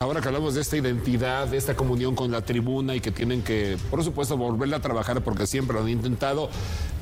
Ahora 0.00 0.20
que 0.20 0.28
hablamos 0.28 0.54
de 0.54 0.60
esta 0.60 0.76
identidad, 0.76 1.46
de 1.46 1.56
esta 1.56 1.74
comunión 1.74 2.14
con 2.14 2.30
la 2.30 2.42
tribuna 2.42 2.94
y 2.94 3.00
que 3.00 3.10
tienen 3.10 3.42
que, 3.42 3.76
por 3.90 4.02
supuesto, 4.04 4.36
volverla 4.36 4.78
a 4.78 4.80
trabajar 4.80 5.22
porque 5.22 5.46
siempre 5.46 5.74
lo 5.74 5.82
han 5.82 5.88
intentado, 5.88 6.48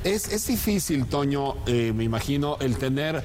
es, 0.03 0.31
es 0.31 0.47
difícil, 0.47 1.05
Toño, 1.05 1.55
eh, 1.65 1.93
me 1.95 2.03
imagino, 2.03 2.57
el 2.59 2.77
tener 2.77 3.23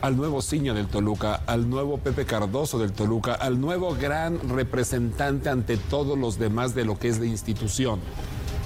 al 0.00 0.16
nuevo 0.16 0.40
Ciño 0.40 0.74
del 0.74 0.86
Toluca, 0.86 1.42
al 1.46 1.68
nuevo 1.68 1.98
Pepe 1.98 2.24
Cardoso 2.24 2.78
del 2.78 2.92
Toluca, 2.92 3.34
al 3.34 3.60
nuevo 3.60 3.94
gran 3.94 4.48
representante 4.48 5.48
ante 5.48 5.76
todos 5.76 6.18
los 6.18 6.38
demás 6.38 6.74
de 6.74 6.84
lo 6.84 6.98
que 6.98 7.08
es 7.08 7.20
de 7.20 7.26
institución. 7.26 8.00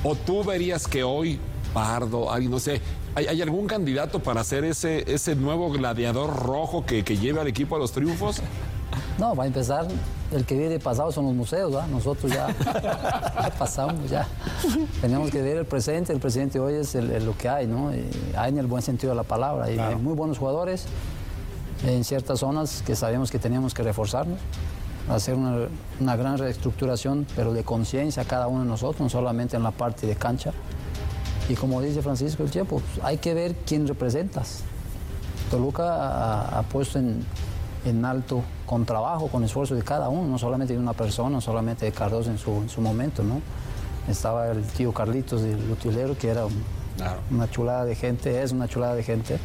¿O 0.02 0.14
tú 0.14 0.44
verías 0.44 0.86
que 0.86 1.02
hoy 1.02 1.38
Pardo, 1.72 2.30
alguien, 2.30 2.52
no 2.52 2.60
sé, 2.60 2.80
¿hay, 3.16 3.26
hay 3.26 3.42
algún 3.42 3.66
candidato 3.66 4.20
para 4.20 4.44
ser 4.44 4.64
ese, 4.64 5.12
ese 5.12 5.34
nuevo 5.34 5.72
gladiador 5.72 6.36
rojo 6.46 6.86
que, 6.86 7.02
que 7.02 7.16
lleve 7.16 7.40
al 7.40 7.48
equipo 7.48 7.74
a 7.74 7.80
los 7.80 7.90
triunfos? 7.90 8.40
No, 9.18 9.34
va 9.36 9.44
a 9.44 9.46
empezar, 9.46 9.86
el 10.32 10.44
que 10.44 10.56
viene 10.56 10.78
pasado 10.78 11.12
son 11.12 11.26
los 11.26 11.34
museos, 11.34 11.72
nosotros 11.88 12.32
ya, 12.32 12.48
ya 12.82 13.52
pasamos, 13.58 14.08
ya. 14.10 14.26
Tenemos 15.00 15.30
que 15.30 15.40
ver 15.42 15.58
el 15.58 15.66
presente, 15.66 16.12
el 16.12 16.20
presente 16.20 16.58
hoy 16.60 16.74
es 16.74 16.94
el- 16.94 17.10
el 17.10 17.24
lo 17.26 17.36
que 17.36 17.48
hay, 17.48 17.66
¿no? 17.66 17.94
Y 17.94 18.04
hay 18.36 18.50
en 18.50 18.58
el 18.58 18.66
buen 18.66 18.82
sentido 18.82 19.10
de 19.12 19.16
la 19.16 19.22
palabra. 19.22 19.70
Y 19.70 19.78
hay 19.78 19.96
muy 19.96 20.14
buenos 20.14 20.38
jugadores 20.38 20.86
en 21.86 22.02
ciertas 22.04 22.40
zonas 22.40 22.82
que 22.86 22.96
sabemos 22.96 23.30
que 23.30 23.38
teníamos 23.38 23.74
que 23.74 23.82
reforzarnos, 23.82 24.38
hacer 25.08 25.34
una, 25.34 25.68
una 26.00 26.16
gran 26.16 26.38
reestructuración, 26.38 27.26
pero 27.36 27.52
de 27.52 27.62
conciencia 27.62 28.24
cada 28.24 28.46
uno 28.48 28.60
de 28.62 28.66
nosotros, 28.68 29.00
no 29.02 29.08
solamente 29.10 29.56
en 29.56 29.62
la 29.62 29.70
parte 29.70 30.06
de 30.06 30.16
cancha. 30.16 30.52
Y 31.48 31.54
como 31.56 31.82
dice 31.82 32.00
Francisco 32.00 32.42
el 32.42 32.50
tiempo, 32.50 32.80
pues, 32.80 33.04
hay 33.04 33.18
que 33.18 33.34
ver 33.34 33.54
quién 33.66 33.86
representas. 33.86 34.60
Toluca 35.50 35.84
ha, 35.94 36.58
ha 36.58 36.62
puesto 36.62 36.98
en, 36.98 37.22
en 37.84 38.04
alto 38.04 38.42
con 38.66 38.84
trabajo, 38.84 39.28
con 39.28 39.44
esfuerzo 39.44 39.74
de 39.74 39.82
cada 39.82 40.08
uno, 40.08 40.26
no 40.28 40.38
solamente 40.38 40.72
de 40.74 40.78
una 40.80 40.92
persona, 40.94 41.30
no 41.30 41.40
solamente 41.40 41.84
de 41.84 41.92
Cardoso 41.92 42.30
en 42.30 42.38
su, 42.38 42.50
en 42.52 42.68
su 42.68 42.80
momento, 42.80 43.22
¿no? 43.22 43.40
Estaba 44.08 44.48
el 44.48 44.62
tío 44.64 44.92
Carlitos 44.92 45.42
del 45.42 45.70
Utilero, 45.70 46.16
que 46.16 46.28
era 46.28 46.46
un- 46.46 46.62
una 47.30 47.50
chulada 47.50 47.84
de 47.84 47.94
gente, 47.94 48.42
es 48.42 48.52
una 48.52 48.68
chulada 48.68 48.94
de 48.94 49.02
gente. 49.02 49.38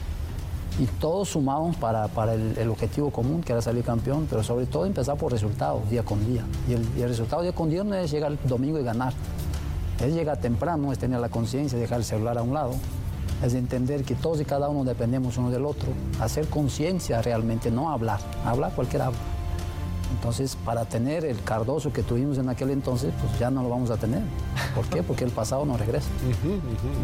Y 0.79 0.85
todos 0.85 1.29
sumamos 1.29 1.75
para, 1.77 2.07
para 2.07 2.33
el, 2.35 2.57
el 2.57 2.69
objetivo 2.69 3.09
común, 3.11 3.41
que 3.41 3.51
era 3.51 3.61
salir 3.61 3.83
campeón, 3.83 4.27
pero 4.29 4.43
sobre 4.43 4.65
todo 4.65 4.85
empezar 4.85 5.17
por 5.17 5.31
resultados, 5.31 5.89
día 5.89 6.03
con 6.03 6.25
día. 6.25 6.43
Y 6.69 6.73
el, 6.73 6.87
y 6.97 7.01
el 7.01 7.09
resultado 7.09 7.41
día 7.41 7.53
con 7.53 7.69
día 7.69 7.83
no 7.83 7.95
es 7.95 8.09
llegar 8.11 8.31
el 8.31 8.39
domingo 8.47 8.79
y 8.79 8.83
ganar. 8.83 9.13
Es 9.99 10.13
llegar 10.13 10.37
temprano, 10.37 10.93
es 10.93 10.99
tener 10.99 11.19
la 11.19 11.27
conciencia, 11.29 11.77
dejar 11.77 11.97
el 11.99 12.05
celular 12.05 12.37
a 12.37 12.41
un 12.43 12.53
lado, 12.53 12.71
es 13.43 13.53
entender 13.53 14.03
que 14.03 14.15
todos 14.15 14.41
y 14.41 14.45
cada 14.45 14.69
uno 14.69 14.83
dependemos 14.83 15.37
uno 15.37 15.49
del 15.49 15.65
otro, 15.65 15.89
hacer 16.19 16.47
conciencia 16.47 17.21
realmente, 17.21 17.71
no 17.71 17.91
hablar, 17.91 18.19
hablar 18.45 18.73
cualquiera 18.73 19.07
habla. 19.07 19.19
Entonces, 20.11 20.57
para 20.65 20.85
tener 20.85 21.23
el 21.23 21.41
Cardoso 21.43 21.93
que 21.93 22.03
tuvimos 22.03 22.37
en 22.39 22.49
aquel 22.49 22.71
entonces, 22.71 23.13
pues 23.21 23.39
ya 23.39 23.49
no 23.51 23.61
lo 23.61 23.69
vamos 23.69 23.91
a 23.91 23.97
tener. 23.97 24.21
¿Por 24.75 24.85
qué? 24.87 25.03
Porque 25.03 25.23
el 25.23 25.31
pasado 25.31 25.65
no 25.65 25.77
regresa. 25.77 26.09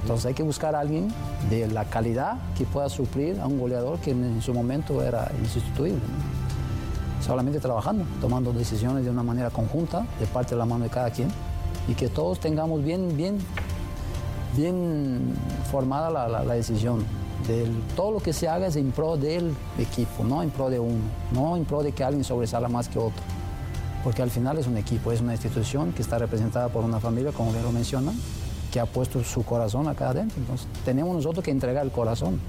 Entonces 0.02 0.26
hay 0.26 0.34
que 0.34 0.44
buscar 0.44 0.76
a 0.76 0.80
alguien 0.80 1.14
de 1.50 1.68
la 1.68 1.86
calidad 1.86 2.38
que 2.58 2.66
pueda 2.66 2.90
suplir 2.90 3.40
a 3.40 3.48
un 3.48 3.60
goleador 3.60 4.00
que 4.00 4.12
en 4.12 4.42
su 4.42 4.54
momento 4.54 5.04
era 5.04 5.32
insustituible. 5.40 6.00
¿no? 6.00 7.24
Solamente 7.24 7.60
trabajando, 7.60 8.06
tomando 8.20 8.52
decisiones 8.52 9.06
de 9.06 9.12
una 9.12 9.24
manera 9.24 9.50
conjunta, 9.50 10.06
de 10.20 10.26
parte 10.28 10.52
de 10.52 10.58
la 10.58 10.66
mano 10.66 10.84
de 10.84 10.90
cada 10.90 11.10
quien, 11.12 11.30
y 11.88 11.94
que 11.94 12.10
todos 12.10 12.40
tengamos 12.40 12.84
bien, 12.84 13.16
bien, 13.16 13.38
bien 14.56 15.34
formada 15.72 16.10
la, 16.10 16.56
decisión. 16.56 17.04
De 17.48 17.70
todo 17.96 18.12
lo 18.12 18.20
que 18.20 18.34
se 18.34 18.48
haga 18.48 18.68
es 18.68 18.76
en 18.76 18.92
pro 18.92 19.18
del 19.18 19.54
equipo, 19.78 20.24
no 20.24 20.42
en 20.42 20.50
pro 20.50 20.70
de 20.70 20.80
uno, 20.80 21.04
no 21.34 21.56
en 21.56 21.66
pro 21.66 21.84
de 21.84 21.92
que 21.92 22.04
alguien 22.04 22.24
sobresala 22.24 22.70
más 22.70 22.88
que 22.88 22.98
otro. 22.98 23.22
Porque 24.04 24.22
al 24.22 24.32
final 24.32 24.58
es 24.58 24.68
un 24.68 24.78
equipo, 24.78 25.12
es 25.12 25.22
una 25.22 25.34
institución 25.34 25.92
que 25.92 26.02
está 26.02 26.18
representada 26.18 26.70
por 26.70 26.84
una 26.84 27.00
familia, 27.00 27.32
como 27.32 27.52
bien 27.52 27.64
lo 27.64 27.72
mencionan, 27.72 28.16
que 28.72 28.80
ha 28.80 28.86
puesto 28.86 29.24
su 29.24 29.44
corazón 29.44 29.88
acá 29.88 30.10
adentro. 30.10 30.38
Entonces, 30.40 30.68
tenemos 30.86 31.16
nosotros 31.16 31.44
que 31.44 31.52
entregar 31.52 31.86
el 31.86 31.92
corazón. 31.92 32.40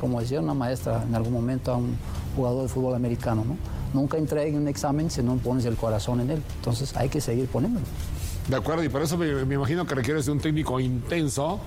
Como 0.00 0.20
decía 0.20 0.40
una 0.40 0.54
maestra 0.54 1.04
en 1.06 1.14
algún 1.14 1.32
momento 1.32 1.72
a 1.72 1.76
un 1.76 1.96
jugador 2.34 2.62
de 2.62 2.68
fútbol 2.68 2.94
americano, 2.94 3.44
¿no? 3.44 3.56
Nunca 3.92 4.16
entregue 4.16 4.56
un 4.56 4.68
examen 4.68 5.10
si 5.10 5.22
no 5.22 5.36
pones 5.36 5.64
el 5.64 5.76
corazón 5.76 6.20
en 6.20 6.30
él. 6.30 6.42
Entonces, 6.56 6.96
hay 6.96 7.08
que 7.08 7.20
seguir 7.20 7.46
poniéndolo. 7.48 7.84
De 8.50 8.56
acuerdo, 8.56 8.82
y 8.82 8.88
por 8.88 9.00
eso 9.00 9.16
me, 9.16 9.32
me 9.44 9.54
imagino 9.54 9.86
que 9.86 9.94
requieres 9.94 10.26
de 10.26 10.32
un 10.32 10.40
técnico 10.40 10.80
intenso 10.80 11.60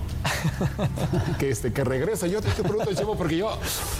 que, 1.38 1.48
este, 1.48 1.72
que 1.72 1.82
regresa. 1.82 2.26
Yo 2.26 2.42
te, 2.42 2.50
te 2.50 2.62
pregunto, 2.62 2.92
Chepo, 2.92 3.16
porque 3.16 3.38
yo, 3.38 3.48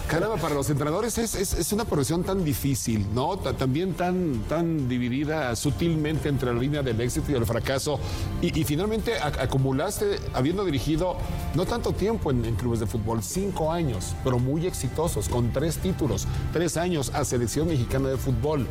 caramba, 0.06 0.36
para 0.36 0.54
los 0.54 0.68
entrenadores 0.68 1.16
es, 1.16 1.34
es- 1.34 1.54
es 1.54 1.72
una 1.72 1.86
profesión 1.86 2.24
tan 2.24 2.44
difícil, 2.44 3.06
¿no? 3.14 3.38
Ta- 3.38 3.54
También 3.54 3.94
tan, 3.94 4.42
tan 4.50 4.86
dividida 4.86 5.56
sutilmente 5.56 6.28
entre 6.28 6.52
la 6.52 6.60
línea 6.60 6.82
del 6.82 7.00
éxito 7.00 7.32
y 7.32 7.36
el 7.36 7.46
fracaso. 7.46 7.98
Y, 8.42 8.60
y 8.60 8.64
finalmente 8.64 9.18
ac- 9.18 9.40
acumulaste, 9.40 10.18
habiendo 10.34 10.62
dirigido 10.62 11.16
no 11.54 11.64
tanto 11.64 11.92
tiempo 11.92 12.30
en, 12.32 12.44
en 12.44 12.54
clubes 12.54 12.80
de 12.80 12.86
fútbol, 12.86 13.22
cinco 13.22 13.72
años, 13.72 14.14
pero 14.22 14.38
muy 14.38 14.66
exitosos, 14.66 15.30
con 15.30 15.50
tres 15.54 15.78
títulos, 15.78 16.26
tres 16.52 16.76
años 16.76 17.10
a 17.14 17.24
selección 17.24 17.66
mexicana 17.68 18.10
de 18.10 18.18
fútbol. 18.18 18.66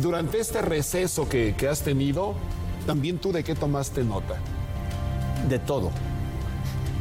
Durante 0.00 0.38
este 0.38 0.62
receso 0.62 1.28
que, 1.28 1.56
que 1.58 1.66
has 1.68 1.80
tenido, 1.82 2.34
también 2.86 3.18
tú 3.18 3.32
de 3.32 3.42
qué 3.44 3.54
tomaste 3.54 4.04
nota. 4.04 4.36
de 5.48 5.58
todo. 5.58 5.90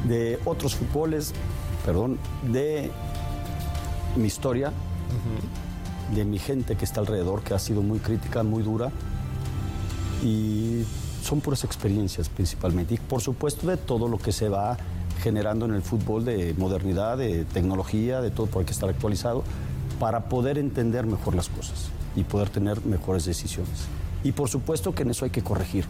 De 0.08 0.40
otros 0.46 0.76
fútboles, 0.76 1.34
perdón, 1.86 2.20
de 2.44 2.92
mi 4.16 4.28
historia, 4.28 4.72
de 6.14 6.26
mi 6.26 6.38
gente 6.38 6.76
que 6.76 6.86
está 6.86 7.00
alrededor, 7.00 7.42
que 7.42 7.54
ha 7.54 7.60
sido 7.60 7.82
muy 7.82 8.00
crítica, 8.00 8.44
muy 8.44 8.62
dura. 8.62 8.92
Y 10.24 10.84
son 11.24 11.42
puras 11.42 11.64
experiencias 11.64 12.30
principalmente. 12.30 12.94
Y 12.94 12.98
por 12.98 13.22
supuesto 13.22 13.68
de 13.68 13.78
todo 13.78 14.08
lo 14.08 14.18
que 14.18 14.32
se 14.32 14.50
va 14.50 14.78
generando 15.22 15.66
en 15.66 15.74
el 15.74 15.82
fútbol 15.82 16.24
de 16.26 16.54
modernidad, 16.58 17.18
de 17.18 17.46
tecnología, 17.46 18.22
de 18.22 18.30
todo, 18.30 18.46
porque 18.46 18.60
hay 18.60 18.66
que 18.66 18.74
estar 18.74 18.90
actualizado, 18.90 19.44
para 20.00 20.26
poder 20.26 20.58
entender 20.58 21.06
mejor 21.08 21.36
las 21.36 21.50
cosas 21.50 21.90
y 22.16 22.24
poder 22.24 22.50
tener 22.50 22.86
mejores 22.86 23.26
decisiones. 23.26 23.88
Y 24.26 24.32
por 24.34 24.50
supuesto 24.50 24.94
que 24.94 25.04
en 25.04 25.12
eso 25.12 25.24
hay 25.24 25.32
que 25.32 25.42
corregir. 25.44 25.86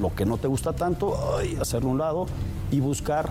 Lo 0.00 0.14
que 0.14 0.24
no 0.24 0.38
te 0.38 0.46
gusta 0.46 0.72
tanto, 0.72 1.36
ay, 1.36 1.58
hacerlo 1.60 1.88
a 1.88 1.92
un 1.92 1.98
lado 1.98 2.26
y 2.70 2.78
buscar 2.80 3.28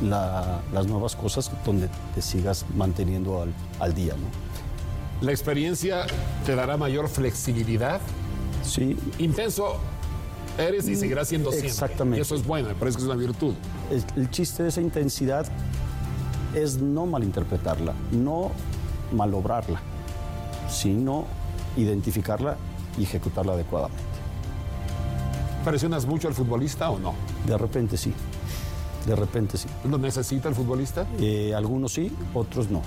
la- 0.00 0.60
las 0.72 0.86
nuevas 0.86 1.16
cosas 1.16 1.50
donde 1.66 1.90
te 2.14 2.22
sigas 2.22 2.64
manteniendo 2.76 3.42
al, 3.42 3.52
al 3.80 3.94
día. 3.94 4.14
¿no? 4.14 5.26
¿La 5.26 5.32
experiencia 5.32 6.06
te 6.46 6.54
dará 6.54 6.76
mayor 6.76 7.08
flexibilidad? 7.08 8.00
Sí. 8.62 8.96
Intenso 9.18 9.74
eres 10.56 10.88
y 10.88 10.94
seguirás 10.94 11.28
siendo 11.28 11.50
siempre. 11.50 11.70
Exactamente. 11.70 12.18
Y 12.18 12.22
eso 12.22 12.36
es 12.36 12.46
bueno, 12.46 12.68
me 12.68 12.74
parece 12.76 12.96
que 12.98 13.02
es 13.02 13.08
una 13.08 13.16
virtud. 13.18 13.54
El, 13.90 14.04
el 14.22 14.30
chiste 14.30 14.62
de 14.62 14.68
esa 14.68 14.80
intensidad 14.80 15.46
es 16.54 16.78
no 16.80 17.06
malinterpretarla, 17.06 17.92
no 18.12 18.52
malobrarla, 19.12 19.80
sino 20.70 21.24
identificarla 21.76 22.56
y 22.98 23.04
ejecutarla 23.04 23.52
adecuadamente. 23.52 24.02
¿Presionas 25.64 26.06
mucho 26.06 26.28
al 26.28 26.34
futbolista 26.34 26.90
o 26.90 26.98
no? 26.98 27.14
De 27.46 27.56
repente 27.58 27.96
sí, 27.96 28.12
de 29.06 29.16
repente 29.16 29.56
sí. 29.56 29.68
¿Lo 29.88 29.98
necesita 29.98 30.48
el 30.48 30.54
futbolista? 30.54 31.06
Eh, 31.18 31.54
algunos 31.54 31.92
sí, 31.92 32.12
otros 32.34 32.70
no. 32.70 32.82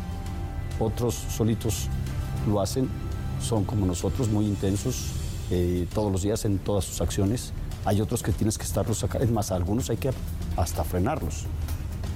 Otros 0.80 1.16
solitos 1.16 1.88
lo 2.48 2.62
hacen, 2.62 2.90
son 3.42 3.66
como 3.66 3.86
nosotros, 3.86 4.30
muy 4.30 4.46
intensos, 4.46 5.12
eh, 5.50 5.88
todos 5.94 6.12
los 6.12 6.22
días 6.22 6.46
en 6.46 6.60
todas 6.60 6.86
sus 6.86 7.02
acciones. 7.02 7.54
Hay 7.86 8.02
otros 8.02 8.22
que 8.22 8.32
tienes 8.32 8.58
que 8.58 8.64
estarlos 8.64 9.00
sacando, 9.00 9.26
es 9.26 9.32
más, 9.32 9.52
a 9.52 9.56
algunos 9.56 9.90
hay 9.90 9.98
que 9.98 10.12
hasta 10.58 10.84
frenarlos. 10.84 11.46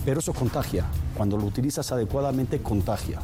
Pero 0.05 0.19
eso 0.19 0.33
contagia, 0.33 0.85
cuando 1.17 1.35
lo 1.37 1.45
utilizas 1.45 1.91
adecuadamente 1.91 2.61
contagia. 2.61 3.19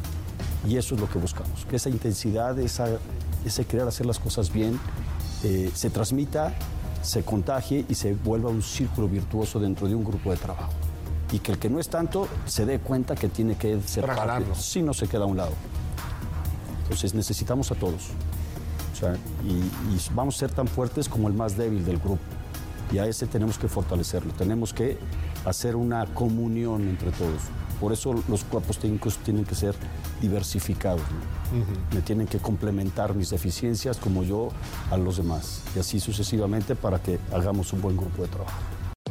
Y 0.68 0.76
eso 0.76 0.94
es 0.94 1.00
lo 1.00 1.08
que 1.08 1.18
buscamos, 1.18 1.64
que 1.66 1.76
esa 1.76 1.88
intensidad, 1.88 2.58
esa, 2.58 2.86
ese 3.44 3.64
querer 3.64 3.86
hacer 3.86 4.06
las 4.06 4.18
cosas 4.18 4.52
bien, 4.52 4.78
eh, 5.44 5.70
se 5.74 5.90
transmita, 5.90 6.54
se 7.02 7.24
contagie 7.24 7.84
y 7.88 7.94
se 7.94 8.14
vuelva 8.14 8.50
un 8.50 8.62
círculo 8.62 9.08
virtuoso 9.08 9.58
dentro 9.58 9.88
de 9.88 9.94
un 9.94 10.04
grupo 10.04 10.30
de 10.30 10.36
trabajo. 10.36 10.72
Y 11.32 11.38
que 11.38 11.52
el 11.52 11.58
que 11.58 11.70
no 11.70 11.80
es 11.80 11.88
tanto 11.88 12.28
se 12.46 12.66
dé 12.66 12.78
cuenta 12.78 13.14
que 13.14 13.28
tiene 13.28 13.56
que 13.56 13.80
ser 13.82 14.06
si 14.54 14.82
no 14.82 14.92
se 14.92 15.08
queda 15.08 15.24
a 15.24 15.26
un 15.26 15.36
lado. 15.36 15.52
Entonces 16.82 17.14
necesitamos 17.14 17.70
a 17.72 17.74
todos. 17.74 18.10
O 18.92 18.96
sea, 18.96 19.16
y, 19.44 19.52
y 19.52 20.00
vamos 20.14 20.36
a 20.36 20.38
ser 20.40 20.52
tan 20.52 20.68
fuertes 20.68 21.08
como 21.08 21.28
el 21.28 21.34
más 21.34 21.56
débil 21.56 21.84
del 21.84 21.98
grupo. 21.98 22.20
Y 22.92 22.98
a 22.98 23.06
ese 23.06 23.26
tenemos 23.26 23.58
que 23.58 23.66
fortalecerlo. 23.68 24.32
Tenemos 24.34 24.74
que 24.74 24.98
hacer 25.46 25.74
una 25.74 26.04
comunión 26.06 26.82
entre 26.82 27.10
todos. 27.12 27.40
Por 27.82 27.92
eso 27.92 28.14
los 28.28 28.44
cuerpos 28.44 28.78
técnicos 28.78 29.18
tienen 29.18 29.44
que 29.44 29.56
ser 29.56 29.74
diversificados. 30.20 31.00
¿no? 31.00 31.96
Me 31.96 32.00
tienen 32.00 32.28
que 32.28 32.38
complementar 32.38 33.12
mis 33.12 33.30
deficiencias 33.30 33.96
como 33.96 34.22
yo 34.22 34.50
a 34.92 34.96
los 34.96 35.16
demás. 35.16 35.64
Y 35.74 35.80
así 35.80 35.98
sucesivamente 35.98 36.76
para 36.76 37.02
que 37.02 37.18
hagamos 37.32 37.72
un 37.72 37.82
buen 37.82 37.96
grupo 37.96 38.22
de 38.22 38.28
trabajo. 38.28 38.54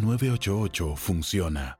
988 0.00 0.96
funciona. 0.96 1.79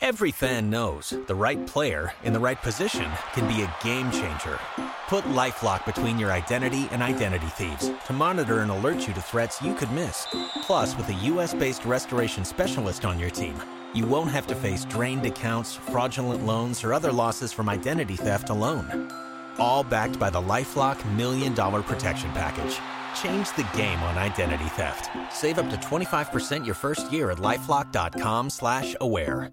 Every 0.00 0.30
fan 0.30 0.70
knows 0.70 1.14
the 1.26 1.34
right 1.34 1.66
player 1.66 2.12
in 2.24 2.32
the 2.32 2.40
right 2.40 2.60
position 2.62 3.10
can 3.34 3.46
be 3.46 3.62
a 3.62 3.74
game 3.84 4.10
changer. 4.10 4.58
Put 5.08 5.24
LifeLock 5.24 5.84
between 5.84 6.18
your 6.18 6.32
identity 6.32 6.88
and 6.90 7.02
identity 7.02 7.46
thieves 7.48 7.90
to 8.06 8.12
monitor 8.12 8.60
and 8.60 8.70
alert 8.70 9.06
you 9.06 9.14
to 9.14 9.20
threats 9.20 9.62
you 9.62 9.74
could 9.74 9.90
miss. 9.92 10.26
Plus, 10.62 10.96
with 10.96 11.08
a 11.08 11.24
US-based 11.32 11.84
restoration 11.84 12.44
specialist 12.44 13.04
on 13.04 13.18
your 13.18 13.30
team, 13.30 13.54
you 13.94 14.06
won't 14.06 14.30
have 14.30 14.46
to 14.48 14.54
face 14.54 14.84
drained 14.84 15.26
accounts, 15.26 15.74
fraudulent 15.74 16.44
loans, 16.44 16.84
or 16.84 16.92
other 16.92 17.12
losses 17.12 17.52
from 17.52 17.68
identity 17.68 18.16
theft 18.16 18.50
alone. 18.50 19.10
All 19.58 19.82
backed 19.82 20.18
by 20.18 20.30
the 20.30 20.40
LifeLock 20.40 21.04
Million 21.16 21.54
Dollar 21.54 21.82
Protection 21.82 22.30
Package. 22.32 22.78
Change 23.14 23.54
the 23.56 23.68
game 23.76 24.02
on 24.02 24.18
identity 24.18 24.64
theft. 24.76 25.10
Save 25.30 25.58
up 25.58 25.68
to 25.70 25.76
25% 25.76 26.64
your 26.64 26.74
first 26.74 27.12
year 27.12 27.30
at 27.30 27.38
lifelock.com 27.38 28.50
slash 28.50 28.96
aware. 29.00 29.52